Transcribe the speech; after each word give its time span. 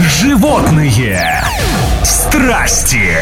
Животные 0.00 1.42
страсти. 2.04 3.16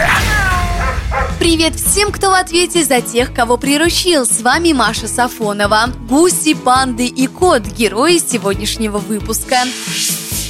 Привет 1.39 1.75
всем, 1.75 2.13
кто 2.13 2.29
в 2.29 2.35
ответе 2.35 2.85
за 2.85 3.01
тех, 3.01 3.33
кого 3.33 3.57
приручил. 3.57 4.27
С 4.27 4.43
вами 4.43 4.75
Маша 4.75 5.09
Сафонова. 5.09 5.89
Гуси, 6.07 6.53
панды 6.53 7.07
и 7.07 7.29
кот– 7.29 7.63
герои 7.79 8.19
сегодняшнего 8.19 8.99
выпуска. 8.99 9.57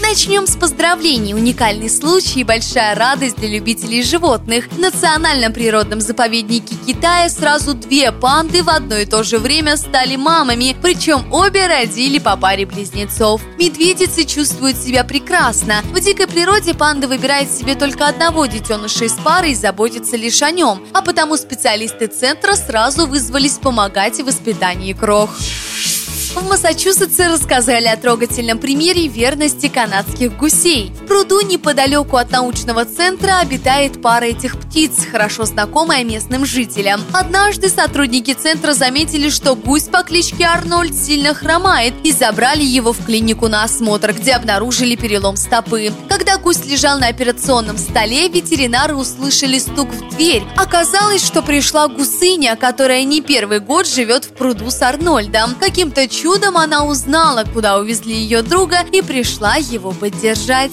Начнем 0.01 0.47
с 0.47 0.57
поздравлений. 0.57 1.35
Уникальный 1.35 1.89
случай 1.89 2.41
и 2.41 2.45
большая 2.45 2.95
радость 2.95 3.37
для 3.37 3.49
любителей 3.49 4.03
животных. 4.03 4.69
В 4.71 4.79
Национальном 4.79 5.53
природном 5.53 6.01
заповеднике 6.01 6.75
Китая 6.87 7.31
сразу 7.31 7.73
две 7.75 8.13
панды 8.13 8.63
в 8.63 8.69
одно 8.69 8.97
и 8.97 9.07
то 9.07 9.23
же 9.23 9.39
время 9.39 9.77
стали 9.77 10.17
мамами, 10.17 10.77
причем 10.83 11.33
обе 11.33 11.67
родили 11.67 12.19
по 12.19 12.37
паре 12.37 12.67
близнецов. 12.67 13.41
Медведицы 13.59 14.25
чувствуют 14.25 14.77
себя 14.77 15.03
прекрасно. 15.03 15.83
В 15.85 16.01
дикой 16.01 16.27
природе 16.27 16.75
панда 16.75 17.09
выбирает 17.09 17.51
себе 17.51 17.75
только 17.75 18.07
одного 18.07 18.47
детеныша 18.47 19.07
из 19.07 19.15
пары 19.15 19.51
и 19.51 19.55
заботится 19.55 20.17
лишь 20.17 20.43
о 20.43 20.51
нем, 20.51 20.85
а 20.93 21.01
потому 21.01 21.37
специалисты 21.37 22.07
центра 22.07 22.55
сразу 22.55 23.07
вызвались 23.07 23.59
помогать 23.59 24.21
в 24.21 24.27
воспитании 24.27 24.93
крох. 24.93 25.31
В 26.37 26.47
Массачусетсе 26.47 27.29
рассказали 27.29 27.87
о 27.87 27.97
трогательном 27.97 28.59
примере 28.59 29.09
верности 29.09 29.69
канадских 29.69 30.37
гусей. 30.37 30.93
В 30.95 31.07
пруду 31.07 31.41
неподалеку 31.41 32.19
от 32.19 32.31
научного 32.31 32.85
центра 32.85 33.39
обитает 33.39 34.03
пара 34.03 34.27
этих 34.27 34.61
птиц, 34.61 35.07
хорошо 35.11 35.47
знакомая 35.47 36.05
местным 36.05 36.45
жителям. 36.45 37.01
Однажды 37.15 37.71
сотрудники 37.71 38.35
центра 38.35 38.75
заметили, 38.75 39.31
что 39.31 39.57
гусь 39.57 39.85
по 39.85 40.03
кличке 40.03 40.45
Арнольд 40.45 40.95
сильно 40.95 41.33
хромает 41.33 41.95
и 42.05 42.13
забрали 42.13 42.63
его 42.63 42.93
в 42.93 43.07
клинику 43.07 43.49
на 43.49 43.65
осмотр, 43.65 44.13
где 44.13 44.33
обнаружили 44.33 44.95
перелом 44.95 45.37
стопы. 45.37 45.91
Когда 46.11 46.37
гусь 46.37 46.67
лежал 46.67 46.99
на 46.99 47.09
операционном 47.09 47.79
столе, 47.79 48.29
ветеринары 48.29 48.95
услышали 48.95 49.59
стук 49.59 49.89
в 49.89 50.15
дверь. 50.15 50.45
Оказалось, 50.57 51.25
что 51.25 51.41
пришла 51.41 51.89
гусыня, 51.89 52.57
которая 52.57 53.05
не 53.05 53.23
первый 53.23 53.61
год 53.61 53.89
живет 53.89 54.27
в 54.27 54.33
пруду 54.33 54.71
с 54.71 54.83
Арнольдом. 54.83 55.55
Каким-то 55.59 56.07
чудом 56.07 56.26
Чудом 56.27 56.59
она 56.59 56.85
узнала, 56.85 57.45
куда 57.45 57.79
увезли 57.79 58.13
ее 58.13 58.43
друга 58.43 58.79
и 58.91 59.01
пришла 59.01 59.55
его 59.55 59.93
поддержать. 59.93 60.73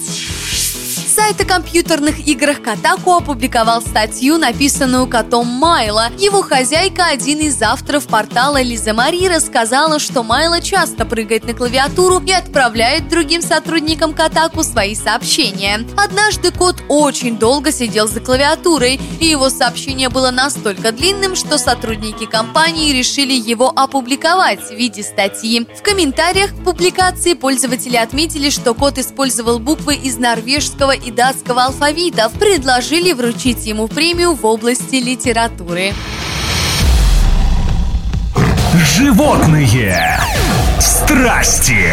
Сайт 1.14 1.40
о 1.40 1.44
компьютерных 1.44 2.26
играх 2.26 2.60
Катаку 2.60 3.12
опубликовал 3.12 3.80
статью, 3.82 4.36
написанную 4.36 5.06
котом 5.06 5.46
Майла. 5.46 6.08
Его 6.18 6.42
хозяйка, 6.42 7.06
один 7.06 7.38
из 7.38 7.62
авторов 7.62 8.08
портала 8.08 8.60
Лиза 8.60 8.94
Мари, 8.94 9.28
рассказала, 9.28 10.00
что 10.00 10.24
Майла 10.24 10.60
часто 10.60 11.06
прыгает 11.06 11.44
на 11.44 11.54
клавиатуру 11.54 12.20
и 12.26 12.32
отправляет 12.32 13.08
другим 13.08 13.42
сотрудникам 13.42 14.12
Катаку 14.12 14.64
свои 14.64 14.96
сообщения. 14.96 15.86
Однажды 15.96 16.50
кот 16.50 16.82
очень 16.88 17.38
долго 17.38 17.70
сидел 17.70 18.08
за 18.08 18.18
клавиатурой, 18.18 19.00
и 19.20 19.26
его 19.26 19.50
сообщение 19.50 20.08
было 20.08 20.32
настолько 20.32 20.90
длинным, 20.90 21.36
что 21.36 21.58
сотрудники 21.58 22.26
компании 22.26 22.92
решили 22.92 23.34
его 23.34 23.72
опубликовать 23.76 24.68
в 24.68 24.74
виде 24.74 25.04
статьи. 25.04 25.64
В 25.78 25.82
комментариях 25.82 26.50
к 26.50 26.64
публикации 26.64 27.34
пользователи 27.34 27.94
отметили, 27.94 28.50
что 28.50 28.74
кот 28.74 28.98
использовал 28.98 29.60
буквы 29.60 29.94
из 29.94 30.16
норвежского 30.18 31.03
и 31.04 31.10
датского 31.10 31.64
алфавитов, 31.64 32.32
предложили 32.32 33.12
вручить 33.12 33.66
ему 33.66 33.88
премию 33.88 34.34
в 34.34 34.44
области 34.44 34.96
литературы. 34.96 35.92
Животные 38.96 40.20
страсти. 40.80 41.92